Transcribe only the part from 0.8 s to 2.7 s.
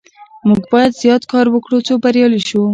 زیات کار وکړو څو بریالي شو.